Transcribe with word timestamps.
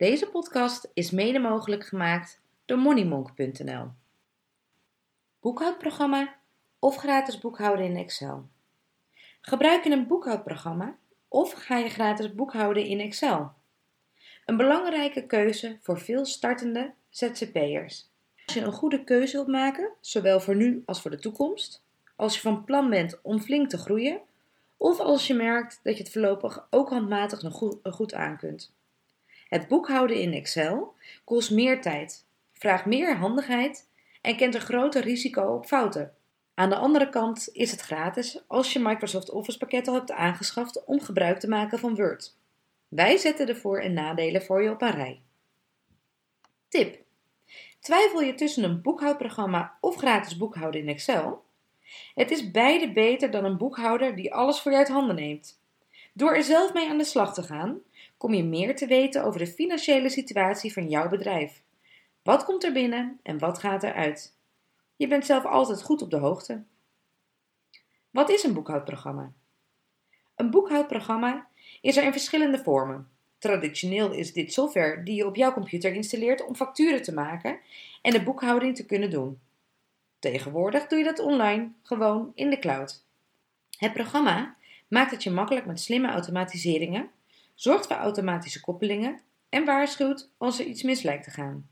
Deze 0.00 0.26
podcast 0.26 0.90
is 0.94 1.10
mede 1.10 1.38
mogelijk 1.38 1.86
gemaakt 1.86 2.40
door 2.64 2.78
moneymonk.nl. 2.78 3.88
Boekhoudprogramma 5.40 6.36
of 6.78 6.96
gratis 6.96 7.38
boekhouden 7.38 7.84
in 7.84 7.96
Excel. 7.96 8.48
Gebruik 9.40 9.84
je 9.84 9.90
een 9.90 10.06
boekhoudprogramma 10.06 10.96
of 11.28 11.52
ga 11.52 11.76
je 11.76 11.88
gratis 11.88 12.34
boekhouden 12.34 12.84
in 12.84 13.00
Excel? 13.00 13.52
Een 14.46 14.56
belangrijke 14.56 15.26
keuze 15.26 15.78
voor 15.80 15.98
veel 15.98 16.24
startende 16.24 16.94
ZZP'ers. 17.10 18.08
Als 18.46 18.54
je 18.54 18.60
een 18.60 18.72
goede 18.72 19.04
keuze 19.04 19.36
wilt 19.36 19.48
maken, 19.48 19.90
zowel 20.00 20.40
voor 20.40 20.56
nu 20.56 20.82
als 20.86 21.02
voor 21.02 21.10
de 21.10 21.18
toekomst, 21.18 21.84
als 22.16 22.34
je 22.34 22.40
van 22.40 22.64
plan 22.64 22.90
bent 22.90 23.18
om 23.22 23.40
flink 23.40 23.68
te 23.70 23.78
groeien, 23.78 24.20
of 24.76 25.00
als 25.00 25.26
je 25.26 25.34
merkt 25.34 25.80
dat 25.82 25.96
je 25.96 26.02
het 26.02 26.12
voorlopig 26.12 26.66
ook 26.70 26.88
handmatig 26.88 27.42
nog 27.42 27.54
goed, 27.54 27.78
goed 27.82 28.14
aan 28.14 28.36
kunt. 28.36 28.78
Het 29.50 29.68
boekhouden 29.68 30.16
in 30.16 30.32
Excel 30.32 30.94
kost 31.24 31.50
meer 31.50 31.80
tijd, 31.80 32.26
vraagt 32.52 32.84
meer 32.84 33.16
handigheid 33.16 33.88
en 34.20 34.36
kent 34.36 34.54
een 34.54 34.60
groter 34.60 35.02
risico 35.02 35.42
op 35.42 35.66
fouten. 35.66 36.14
Aan 36.54 36.70
de 36.70 36.76
andere 36.76 37.08
kant 37.08 37.48
is 37.52 37.70
het 37.70 37.80
gratis 37.80 38.42
als 38.46 38.72
je 38.72 38.78
Microsoft 38.78 39.30
Office 39.30 39.58
pakket 39.58 39.88
al 39.88 39.94
hebt 39.94 40.10
aangeschaft 40.10 40.84
om 40.84 41.00
gebruik 41.00 41.38
te 41.38 41.48
maken 41.48 41.78
van 41.78 41.94
Word. 41.94 42.36
Wij 42.88 43.16
zetten 43.16 43.46
de 43.46 43.54
voor- 43.54 43.80
en 43.80 43.92
nadelen 43.92 44.42
voor 44.42 44.62
je 44.62 44.70
op 44.70 44.82
een 44.82 44.90
rij. 44.90 45.22
Tip. 46.68 46.98
Twijfel 47.80 48.20
je 48.20 48.34
tussen 48.34 48.64
een 48.64 48.82
boekhoudprogramma 48.82 49.78
of 49.80 49.96
gratis 49.96 50.36
boekhouden 50.36 50.80
in 50.80 50.88
Excel? 50.88 51.44
Het 52.14 52.30
is 52.30 52.50
beide 52.50 52.92
beter 52.92 53.30
dan 53.30 53.44
een 53.44 53.56
boekhouder 53.56 54.16
die 54.16 54.34
alles 54.34 54.60
voor 54.60 54.72
je 54.72 54.78
uit 54.78 54.88
handen 54.88 55.16
neemt. 55.16 55.60
Door 56.12 56.34
er 56.34 56.42
zelf 56.42 56.72
mee 56.72 56.88
aan 56.88 56.98
de 56.98 57.04
slag 57.04 57.34
te 57.34 57.42
gaan, 57.42 57.80
kom 58.20 58.34
je 58.34 58.44
meer 58.44 58.76
te 58.76 58.86
weten 58.86 59.24
over 59.24 59.38
de 59.38 59.46
financiële 59.46 60.08
situatie 60.08 60.72
van 60.72 60.88
jouw 60.88 61.08
bedrijf. 61.08 61.62
Wat 62.22 62.44
komt 62.44 62.64
er 62.64 62.72
binnen 62.72 63.20
en 63.22 63.38
wat 63.38 63.58
gaat 63.58 63.82
eruit? 63.82 64.36
Je 64.96 65.06
bent 65.06 65.26
zelf 65.26 65.44
altijd 65.44 65.82
goed 65.82 66.02
op 66.02 66.10
de 66.10 66.16
hoogte. 66.16 66.62
Wat 68.10 68.30
is 68.30 68.42
een 68.42 68.52
boekhoudprogramma? 68.52 69.32
Een 70.34 70.50
boekhoudprogramma 70.50 71.48
is 71.80 71.96
er 71.96 72.04
in 72.04 72.12
verschillende 72.12 72.58
vormen. 72.58 73.08
Traditioneel 73.38 74.12
is 74.12 74.32
dit 74.32 74.52
software 74.52 75.02
die 75.02 75.14
je 75.14 75.26
op 75.26 75.36
jouw 75.36 75.52
computer 75.52 75.92
installeert 75.92 76.46
om 76.46 76.56
facturen 76.56 77.02
te 77.02 77.14
maken 77.14 77.58
en 78.02 78.12
de 78.12 78.22
boekhouding 78.22 78.76
te 78.76 78.86
kunnen 78.86 79.10
doen. 79.10 79.40
Tegenwoordig 80.18 80.86
doe 80.86 80.98
je 80.98 81.04
dat 81.04 81.18
online, 81.18 81.70
gewoon 81.82 82.32
in 82.34 82.50
de 82.50 82.58
cloud. 82.58 83.04
Het 83.78 83.92
programma 83.92 84.56
maakt 84.88 85.10
het 85.10 85.22
je 85.22 85.30
makkelijk 85.30 85.66
met 85.66 85.80
slimme 85.80 86.08
automatiseringen, 86.08 87.10
zorgt 87.60 87.86
voor 87.86 87.96
automatische 87.96 88.60
koppelingen 88.60 89.20
en 89.48 89.64
waarschuwt 89.64 90.30
als 90.38 90.58
er 90.58 90.66
iets 90.66 90.82
mis 90.82 91.02
lijkt 91.02 91.24
te 91.24 91.30
gaan. 91.30 91.68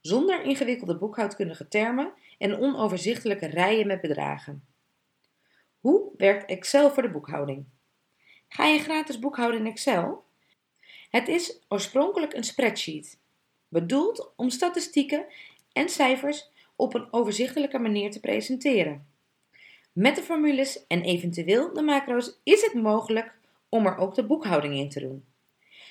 Zonder 0.00 0.42
ingewikkelde 0.42 0.96
boekhoudkundige 0.96 1.68
termen 1.68 2.12
en 2.38 2.58
onoverzichtelijke 2.58 3.46
rijen 3.46 3.86
met 3.86 4.00
bedragen. 4.00 4.64
Hoe 5.80 6.10
werkt 6.16 6.50
Excel 6.50 6.90
voor 6.90 7.02
de 7.02 7.10
boekhouding? 7.10 7.64
Ga 8.48 8.66
je 8.66 8.78
gratis 8.78 9.18
boekhouden 9.18 9.60
in 9.60 9.66
Excel? 9.66 10.24
Het 11.10 11.28
is 11.28 11.58
oorspronkelijk 11.68 12.32
een 12.32 12.44
spreadsheet, 12.44 13.18
bedoeld 13.68 14.32
om 14.36 14.50
statistieken 14.50 15.26
en 15.72 15.88
cijfers 15.88 16.50
op 16.76 16.94
een 16.94 17.12
overzichtelijke 17.12 17.78
manier 17.78 18.10
te 18.10 18.20
presenteren. 18.20 19.06
Met 19.92 20.16
de 20.16 20.22
formules 20.22 20.86
en 20.86 21.02
eventueel 21.02 21.72
de 21.72 21.82
macro's 21.82 22.40
is 22.42 22.62
het 22.62 22.74
mogelijk 22.74 23.38
om 23.70 23.86
er 23.86 23.96
ook 23.96 24.14
de 24.14 24.26
boekhouding 24.26 24.74
in 24.74 24.88
te 24.88 25.00
doen. 25.00 25.24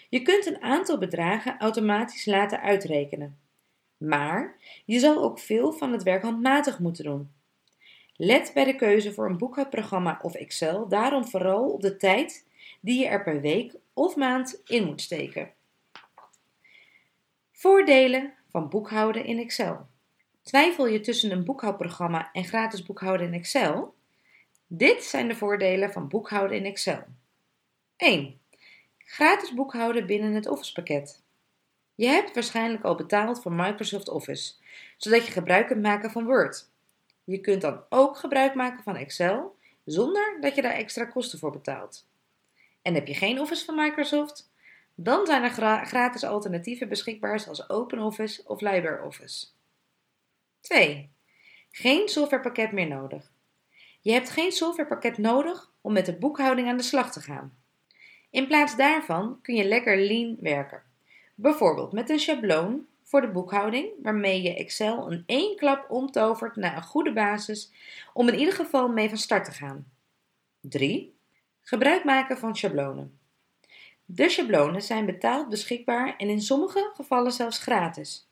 Je 0.09 0.21
kunt 0.21 0.45
een 0.45 0.61
aantal 0.61 0.97
bedragen 0.97 1.59
automatisch 1.59 2.25
laten 2.25 2.61
uitrekenen, 2.61 3.39
maar 3.97 4.57
je 4.85 4.99
zal 4.99 5.23
ook 5.23 5.39
veel 5.39 5.71
van 5.71 5.91
het 5.91 6.03
werk 6.03 6.23
handmatig 6.23 6.79
moeten 6.79 7.03
doen. 7.03 7.31
Let 8.15 8.51
bij 8.53 8.63
de 8.63 8.75
keuze 8.75 9.13
voor 9.13 9.29
een 9.29 9.37
boekhoudprogramma 9.37 10.19
of 10.21 10.35
Excel 10.35 10.87
daarom 10.87 11.27
vooral 11.27 11.69
op 11.69 11.81
de 11.81 11.97
tijd 11.97 12.47
die 12.81 12.99
je 12.99 13.07
er 13.07 13.23
per 13.23 13.41
week 13.41 13.75
of 13.93 14.15
maand 14.15 14.61
in 14.65 14.85
moet 14.85 15.01
steken. 15.01 15.53
Voordelen 17.51 18.33
van 18.49 18.69
boekhouden 18.69 19.25
in 19.25 19.39
Excel. 19.39 19.87
Twijfel 20.41 20.87
je 20.87 20.99
tussen 20.99 21.31
een 21.31 21.45
boekhoudprogramma 21.45 22.29
en 22.31 22.43
gratis 22.43 22.83
boekhouden 22.83 23.27
in 23.27 23.33
Excel? 23.33 23.93
Dit 24.67 25.03
zijn 25.03 25.27
de 25.27 25.35
voordelen 25.35 25.91
van 25.91 26.07
boekhouden 26.07 26.57
in 26.57 26.65
Excel. 26.65 27.03
1. 27.99 28.39
Gratis 28.97 29.53
boekhouden 29.53 30.05
binnen 30.05 30.33
het 30.33 30.47
Office 30.47 30.73
pakket. 30.73 31.23
Je 31.95 32.07
hebt 32.07 32.33
waarschijnlijk 32.33 32.83
al 32.83 32.95
betaald 32.95 33.41
voor 33.41 33.53
Microsoft 33.53 34.09
Office, 34.09 34.53
zodat 34.97 35.25
je 35.25 35.31
gebruik 35.31 35.67
kunt 35.67 35.81
maken 35.81 36.11
van 36.11 36.25
Word. 36.25 36.69
Je 37.23 37.39
kunt 37.39 37.61
dan 37.61 37.83
ook 37.89 38.17
gebruik 38.17 38.53
maken 38.53 38.83
van 38.83 38.95
Excel 38.95 39.55
zonder 39.85 40.37
dat 40.41 40.55
je 40.55 40.61
daar 40.61 40.73
extra 40.73 41.05
kosten 41.05 41.39
voor 41.39 41.51
betaalt. 41.51 42.07
En 42.81 42.93
heb 42.93 43.07
je 43.07 43.13
geen 43.13 43.39
Office 43.39 43.65
van 43.65 43.75
Microsoft? 43.75 44.51
Dan 44.95 45.25
zijn 45.25 45.43
er 45.43 45.85
gratis 45.85 46.23
alternatieven 46.23 46.89
beschikbaar 46.89 47.39
zoals 47.39 47.69
OpenOffice 47.69 48.41
of 48.45 48.61
LibreOffice. 48.61 49.47
2. 50.61 51.09
Geen 51.71 52.07
softwarepakket 52.09 52.71
meer 52.71 52.87
nodig. 52.87 53.31
Je 54.01 54.11
hebt 54.11 54.29
geen 54.29 54.51
softwarepakket 54.51 55.17
nodig 55.17 55.71
om 55.81 55.93
met 55.93 56.05
de 56.05 56.17
boekhouding 56.17 56.67
aan 56.67 56.77
de 56.77 56.83
slag 56.83 57.11
te 57.11 57.21
gaan. 57.21 57.57
In 58.29 58.47
plaats 58.47 58.75
daarvan 58.75 59.39
kun 59.41 59.55
je 59.55 59.65
lekker 59.65 59.97
lean 59.97 60.37
werken. 60.39 60.83
Bijvoorbeeld 61.35 61.91
met 61.91 62.09
een 62.09 62.19
schabloon 62.19 62.85
voor 63.03 63.21
de 63.21 63.31
boekhouding, 63.31 63.89
waarmee 64.01 64.41
je 64.41 64.55
Excel 64.55 65.11
in 65.11 65.23
één 65.25 65.55
klap 65.55 65.91
omtovert 65.91 66.55
naar 66.55 66.75
een 66.75 66.83
goede 66.83 67.13
basis 67.13 67.71
om 68.13 68.27
in 68.27 68.39
ieder 68.39 68.53
geval 68.53 68.87
mee 68.87 69.09
van 69.09 69.17
start 69.17 69.45
te 69.45 69.51
gaan. 69.51 69.91
3. 70.61 71.17
Gebruik 71.61 72.03
maken 72.03 72.37
van 72.37 72.55
schablonen. 72.55 73.19
De 74.05 74.29
schablonen 74.29 74.81
zijn 74.81 75.05
betaald 75.05 75.49
beschikbaar 75.49 76.15
en 76.17 76.29
in 76.29 76.41
sommige 76.41 76.91
gevallen 76.93 77.31
zelfs 77.31 77.59
gratis. 77.59 78.29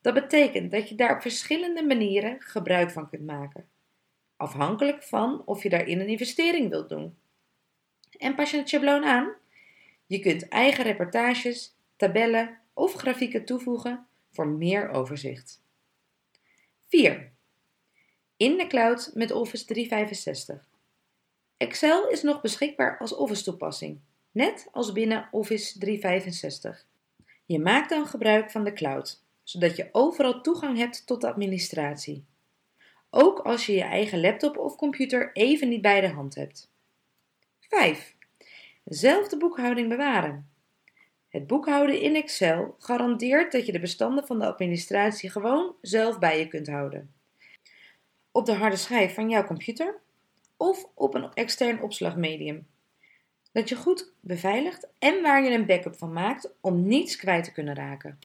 Dat 0.00 0.14
betekent 0.14 0.70
dat 0.70 0.88
je 0.88 0.94
daar 0.94 1.14
op 1.14 1.22
verschillende 1.22 1.84
manieren 1.84 2.36
gebruik 2.40 2.90
van 2.90 3.10
kunt 3.10 3.26
maken, 3.26 3.68
afhankelijk 4.36 5.02
van 5.02 5.42
of 5.44 5.62
je 5.62 5.68
daarin 5.68 6.00
een 6.00 6.08
investering 6.08 6.70
wilt 6.70 6.88
doen. 6.88 7.16
En 8.24 8.34
pas 8.34 8.50
je 8.50 8.56
het 8.56 8.68
schabloon 8.68 9.04
aan? 9.04 9.34
Je 10.06 10.18
kunt 10.18 10.48
eigen 10.48 10.84
reportages, 10.84 11.74
tabellen 11.96 12.58
of 12.74 12.92
grafieken 12.92 13.44
toevoegen 13.44 14.06
voor 14.30 14.46
meer 14.46 14.88
overzicht. 14.88 15.62
4. 16.88 17.32
In 18.36 18.56
de 18.56 18.66
cloud 18.66 19.10
met 19.14 19.30
Office 19.30 19.64
365. 19.64 20.68
Excel 21.56 22.08
is 22.08 22.22
nog 22.22 22.40
beschikbaar 22.40 22.98
als 22.98 23.14
Office-toepassing, 23.14 24.00
net 24.30 24.68
als 24.72 24.92
binnen 24.92 25.28
Office 25.30 25.78
365. 25.78 26.86
Je 27.46 27.58
maakt 27.58 27.88
dan 27.88 28.06
gebruik 28.06 28.50
van 28.50 28.64
de 28.64 28.72
cloud, 28.72 29.22
zodat 29.42 29.76
je 29.76 29.88
overal 29.92 30.40
toegang 30.40 30.78
hebt 30.78 31.06
tot 31.06 31.20
de 31.20 31.28
administratie. 31.28 32.24
Ook 33.10 33.38
als 33.38 33.66
je 33.66 33.72
je 33.72 33.82
eigen 33.82 34.20
laptop 34.20 34.58
of 34.58 34.76
computer 34.76 35.30
even 35.32 35.68
niet 35.68 35.82
bij 35.82 36.00
de 36.00 36.08
hand 36.08 36.34
hebt. 36.34 36.72
5. 37.74 38.16
Zelf 38.84 39.28
de 39.28 39.36
boekhouding 39.36 39.88
bewaren. 39.88 40.48
Het 41.28 41.46
boekhouden 41.46 42.00
in 42.00 42.14
Excel 42.14 42.74
garandeert 42.78 43.52
dat 43.52 43.66
je 43.66 43.72
de 43.72 43.80
bestanden 43.80 44.26
van 44.26 44.38
de 44.38 44.46
administratie 44.46 45.30
gewoon 45.30 45.74
zelf 45.80 46.18
bij 46.18 46.38
je 46.38 46.48
kunt 46.48 46.66
houden. 46.66 47.14
Op 48.32 48.46
de 48.46 48.52
harde 48.52 48.76
schijf 48.76 49.14
van 49.14 49.30
jouw 49.30 49.44
computer 49.44 50.00
of 50.56 50.88
op 50.94 51.14
een 51.14 51.32
extern 51.32 51.82
opslagmedium. 51.82 52.66
Dat 53.52 53.68
je 53.68 53.76
goed 53.76 54.12
beveiligt 54.20 54.88
en 54.98 55.22
waar 55.22 55.44
je 55.44 55.50
een 55.50 55.66
backup 55.66 55.96
van 55.96 56.12
maakt 56.12 56.54
om 56.60 56.86
niets 56.86 57.16
kwijt 57.16 57.44
te 57.44 57.52
kunnen 57.52 57.74
raken. 57.74 58.18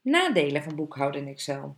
Nadelen 0.00 0.62
van 0.62 0.76
boekhouden 0.76 1.20
in 1.20 1.28
Excel. 1.28 1.76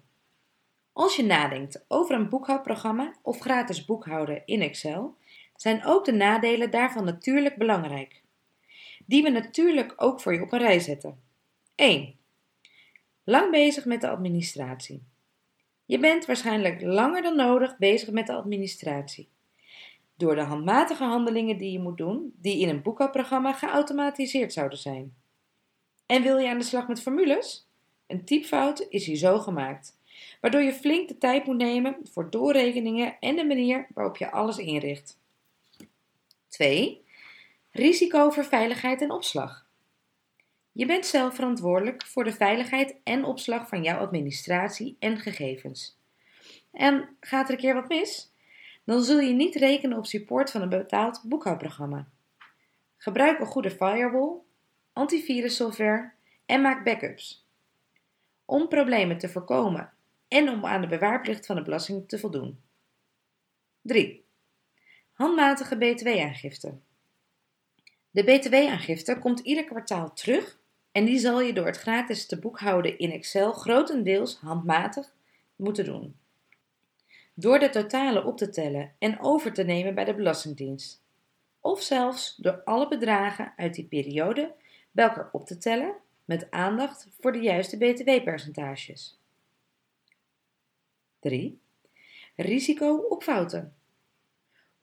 Als 0.92 1.16
je 1.16 1.24
nadenkt 1.24 1.84
over 1.88 2.14
een 2.14 2.28
boekhoudprogramma 2.28 3.14
of 3.22 3.38
gratis 3.38 3.84
boekhouden 3.84 4.42
in 4.46 4.62
Excel, 4.62 5.16
zijn 5.60 5.84
ook 5.84 6.04
de 6.04 6.12
nadelen 6.12 6.70
daarvan 6.70 7.04
natuurlijk 7.04 7.56
belangrijk. 7.56 8.22
Die 9.06 9.22
we 9.22 9.28
natuurlijk 9.28 9.94
ook 9.96 10.20
voor 10.20 10.34
je 10.34 10.42
op 10.42 10.52
een 10.52 10.58
rij 10.58 10.78
zetten. 10.78 11.20
1. 11.74 12.14
Lang 13.24 13.50
bezig 13.50 13.84
met 13.84 14.00
de 14.00 14.08
administratie. 14.08 15.02
Je 15.84 15.98
bent 15.98 16.26
waarschijnlijk 16.26 16.82
langer 16.82 17.22
dan 17.22 17.36
nodig 17.36 17.78
bezig 17.78 18.10
met 18.10 18.26
de 18.26 18.32
administratie. 18.32 19.28
Door 20.16 20.34
de 20.34 20.40
handmatige 20.40 21.04
handelingen 21.04 21.58
die 21.58 21.72
je 21.72 21.80
moet 21.80 21.96
doen, 21.96 22.32
die 22.40 22.60
in 22.60 22.68
een 22.68 22.82
boekhoudprogramma 22.82 23.52
geautomatiseerd 23.52 24.52
zouden 24.52 24.78
zijn. 24.78 25.14
En 26.06 26.22
wil 26.22 26.38
je 26.38 26.48
aan 26.48 26.58
de 26.58 26.64
slag 26.64 26.88
met 26.88 27.02
formules? 27.02 27.68
Een 28.06 28.24
typfout 28.24 28.86
is 28.88 29.06
hier 29.06 29.16
zo 29.16 29.38
gemaakt, 29.38 29.98
waardoor 30.40 30.62
je 30.62 30.72
flink 30.72 31.08
de 31.08 31.18
tijd 31.18 31.46
moet 31.46 31.56
nemen 31.56 31.96
voor 32.12 32.30
doorrekeningen 32.30 33.16
en 33.20 33.36
de 33.36 33.44
manier 33.44 33.86
waarop 33.94 34.16
je 34.16 34.30
alles 34.30 34.58
inricht. 34.58 35.18
2. 36.58 37.04
Risico 37.70 38.30
voor 38.30 38.44
veiligheid 38.44 39.02
en 39.02 39.10
opslag. 39.10 39.66
Je 40.72 40.86
bent 40.86 41.06
zelf 41.06 41.34
verantwoordelijk 41.34 42.06
voor 42.06 42.24
de 42.24 42.32
veiligheid 42.32 42.96
en 43.04 43.24
opslag 43.24 43.68
van 43.68 43.82
jouw 43.82 43.98
administratie 43.98 44.96
en 44.98 45.18
gegevens. 45.18 45.98
En 46.72 47.16
gaat 47.20 47.48
er 47.48 47.54
een 47.54 47.60
keer 47.60 47.74
wat 47.74 47.88
mis? 47.88 48.32
Dan 48.84 49.02
zul 49.02 49.18
je 49.18 49.32
niet 49.32 49.54
rekenen 49.54 49.98
op 49.98 50.06
support 50.06 50.50
van 50.50 50.62
een 50.62 50.68
betaald 50.68 51.22
boekhoudprogramma. 51.24 52.08
Gebruik 52.96 53.40
een 53.40 53.46
goede 53.46 53.70
firewall, 53.70 54.36
antivirussoftware 54.92 56.12
en 56.46 56.60
maak 56.60 56.84
backups. 56.84 57.46
Om 58.44 58.68
problemen 58.68 59.18
te 59.18 59.28
voorkomen 59.28 59.92
en 60.28 60.48
om 60.48 60.64
aan 60.64 60.80
de 60.80 60.88
bewaarplicht 60.88 61.46
van 61.46 61.56
de 61.56 61.62
belasting 61.62 62.08
te 62.08 62.18
voldoen. 62.18 62.60
3. 63.82 64.26
Handmatige 65.18 65.76
btw-aangifte. 65.76 66.74
De 68.10 68.24
btw-aangifte 68.24 69.18
komt 69.18 69.40
ieder 69.40 69.64
kwartaal 69.64 70.12
terug 70.12 70.58
en 70.92 71.04
die 71.04 71.18
zal 71.18 71.40
je 71.40 71.52
door 71.52 71.66
het 71.66 71.76
gratis 71.76 72.26
te 72.26 72.38
boekhouden 72.38 72.98
in 72.98 73.10
Excel 73.10 73.52
grotendeels 73.52 74.36
handmatig 74.36 75.14
moeten 75.56 75.84
doen. 75.84 76.16
Door 77.34 77.58
de 77.58 77.70
totalen 77.70 78.24
op 78.24 78.36
te 78.36 78.48
tellen 78.48 78.94
en 78.98 79.20
over 79.20 79.52
te 79.52 79.62
nemen 79.62 79.94
bij 79.94 80.04
de 80.04 80.14
Belastingdienst. 80.14 81.02
Of 81.60 81.82
zelfs 81.82 82.36
door 82.36 82.62
alle 82.64 82.88
bedragen 82.88 83.52
uit 83.56 83.74
die 83.74 83.86
periode 83.86 84.54
bij 84.90 85.04
elkaar 85.04 85.28
op 85.32 85.46
te 85.46 85.58
tellen 85.58 85.94
met 86.24 86.50
aandacht 86.50 87.08
voor 87.20 87.32
de 87.32 87.40
juiste 87.40 87.76
btw-percentages. 87.76 89.18
3. 91.20 91.60
Risico 92.36 92.96
op 92.96 93.22
fouten. 93.22 93.77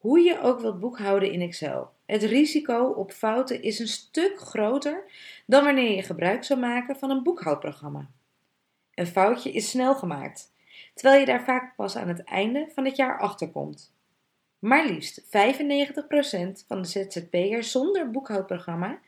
Hoe 0.05 0.19
je 0.19 0.41
ook 0.41 0.59
wilt 0.59 0.79
boekhouden 0.79 1.31
in 1.31 1.41
Excel. 1.41 1.91
Het 2.05 2.23
risico 2.23 2.85
op 2.87 3.11
fouten 3.11 3.61
is 3.61 3.79
een 3.79 3.87
stuk 3.87 4.39
groter 4.39 5.03
dan 5.45 5.63
wanneer 5.63 5.95
je 5.95 6.03
gebruik 6.03 6.43
zou 6.43 6.59
maken 6.59 6.95
van 6.95 7.09
een 7.09 7.23
boekhoudprogramma. 7.23 8.09
Een 8.93 9.07
foutje 9.07 9.51
is 9.51 9.69
snel 9.69 9.95
gemaakt, 9.95 10.53
terwijl 10.93 11.19
je 11.19 11.25
daar 11.25 11.43
vaak 11.43 11.75
pas 11.75 11.95
aan 11.95 12.07
het 12.07 12.23
einde 12.23 12.67
van 12.73 12.85
het 12.85 12.95
jaar 12.95 13.19
achter 13.19 13.49
komt. 13.49 13.93
Maar 14.59 14.85
liefst 14.85 15.21
95% 15.21 15.27
van 16.67 16.81
de 16.81 16.87
ZZP'ers 16.87 17.71
zonder 17.71 18.11
boekhoudprogramma 18.11 18.99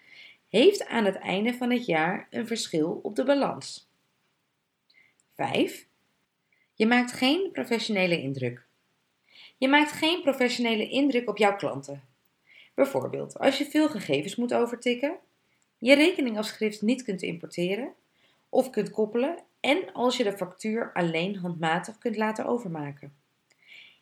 heeft 0.50 0.88
aan 0.88 1.06
het 1.06 1.16
einde 1.16 1.54
van 1.54 1.72
het 1.72 1.86
jaar 1.86 2.28
een 2.30 2.48
verschil 2.48 3.00
op 3.04 3.16
de 3.16 3.24
balans. 3.24 3.90
5. 5.36 5.88
Je 6.74 6.88
maakt 6.88 7.12
geen 7.12 7.50
professionele 7.52 8.22
indruk. 8.22 8.67
Je 9.58 9.68
maakt 9.68 9.92
geen 9.92 10.22
professionele 10.22 10.90
indruk 10.90 11.30
op 11.30 11.38
jouw 11.38 11.56
klanten. 11.56 12.04
Bijvoorbeeld 12.74 13.40
als 13.40 13.58
je 13.58 13.66
veel 13.66 13.90
gegevens 13.90 14.36
moet 14.36 14.54
overtikken, 14.54 15.18
je 15.78 15.96
rekeningafschrift 15.96 16.82
niet 16.82 17.04
kunt 17.04 17.22
importeren 17.22 17.94
of 18.50 18.70
kunt 18.70 18.92
koppelen 18.92 19.38
en 19.60 19.94
als 19.94 20.18
je 20.18 20.24
de 20.24 20.38
factuur 20.38 20.94
alleen 20.94 21.36
handmatig 21.36 21.98
kunt 21.98 22.18
laten 22.18 22.46
overmaken. 22.46 23.16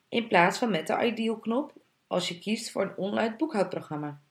In 0.10 0.28
plaats 0.28 0.58
van 0.58 0.70
met 0.70 0.88
de 0.88 1.06
Ideal-knop 1.06 1.74
als 2.08 2.28
je 2.28 2.40
kiest 2.40 2.72
voor 2.72 2.82
een 2.82 2.98
online 2.98 3.36
boekhoudprogramma. 3.36 4.22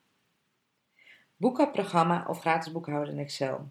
Boekhoudprogramma 1.37 2.25
of 2.29 2.41
gratis 2.41 2.73
boekhouden 2.73 3.15
in 3.15 3.21
Excel. 3.21 3.71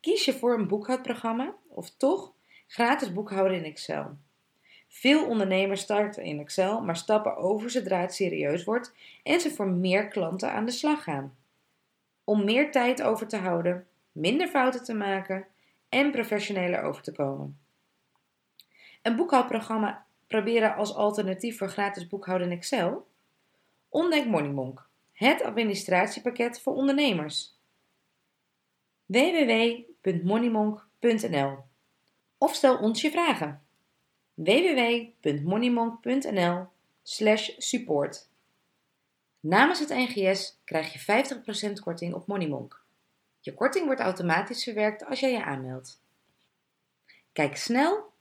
Kies 0.00 0.24
je 0.24 0.32
voor 0.32 0.58
een 0.58 0.68
boekhoudprogramma 0.68 1.54
of 1.68 1.90
toch 1.96 2.32
gratis 2.66 3.12
boekhouden 3.12 3.56
in 3.56 3.64
Excel? 3.64 4.16
Veel 4.88 5.26
ondernemers 5.26 5.80
starten 5.80 6.22
in 6.22 6.40
Excel, 6.40 6.80
maar 6.80 6.96
stappen 6.96 7.36
over 7.36 7.70
zodra 7.70 8.00
het 8.00 8.14
serieus 8.14 8.64
wordt 8.64 8.94
en 9.22 9.40
ze 9.40 9.50
voor 9.50 9.68
meer 9.68 10.08
klanten 10.08 10.52
aan 10.52 10.64
de 10.64 10.70
slag 10.70 11.02
gaan. 11.02 11.36
Om 12.24 12.44
meer 12.44 12.70
tijd 12.70 13.02
over 13.02 13.26
te 13.26 13.36
houden, 13.36 13.86
minder 14.12 14.48
fouten 14.48 14.84
te 14.84 14.94
maken 14.94 15.46
en 15.88 16.10
professioneler 16.10 16.82
over 16.82 17.02
te 17.02 17.12
komen. 17.12 17.58
Een 19.02 19.16
boekhoudprogramma 19.16 20.06
proberen 20.26 20.74
als 20.74 20.94
alternatief 20.94 21.58
voor 21.58 21.68
gratis 21.68 22.06
boekhouden 22.06 22.50
in 22.50 22.56
Excel? 22.56 23.06
Ontdek 23.88 24.26
Moneymonk, 24.26 24.88
het 25.12 25.42
administratiepakket 25.42 26.60
voor 26.60 26.74
ondernemers. 26.74 27.56
www.moneymonk.nl 29.06 31.58
Of 32.38 32.54
stel 32.54 32.78
ons 32.78 33.00
je 33.00 33.10
vragen 33.10 33.67
www.moneymonk.nl 34.38 36.66
support. 37.02 38.28
Namens 39.40 39.78
het 39.78 39.88
NGS 39.88 40.60
krijg 40.64 40.92
je 40.92 41.26
50% 41.68 41.72
korting 41.82 42.14
op 42.14 42.26
Moneymonk. 42.26 42.84
Je 43.40 43.54
korting 43.54 43.84
wordt 43.84 44.00
automatisch 44.00 44.64
verwerkt 44.64 45.06
als 45.06 45.20
jij 45.20 45.32
je 45.32 45.44
aanmeldt. 45.44 46.02
Kijk 47.32 47.56
snel 47.56 48.12